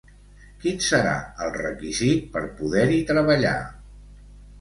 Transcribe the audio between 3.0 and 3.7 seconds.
treballar?